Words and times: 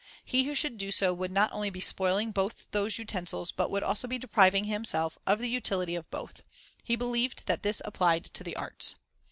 He 0.25 0.45
who 0.45 0.55
should 0.55 0.79
do 0.79 0.89
so 0.89 1.13
would 1.13 1.29
not 1.31 1.51
only 1.53 1.69
be 1.69 1.79
spoiling 1.79 2.31
both 2.31 2.65
those 2.71 2.97
utensils, 2.97 3.51
but 3.51 3.69
would 3.69 3.83
also 3.83 4.07
be 4.07 4.17
depriving 4.17 4.63
himself 4.63 5.19
of 5.27 5.37
the 5.37 5.47
utility 5.47 5.93
of 5.93 6.09
both. 6.09 6.41
He 6.83 6.95
believed 6.95 7.45
that 7.45 7.61
this 7.61 7.83
applied 7.85 8.23
to 8.33 8.43
the 8.43 8.55
arts. 8.55 8.95